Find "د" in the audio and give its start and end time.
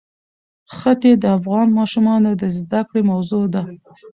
1.21-1.23, 2.41-2.43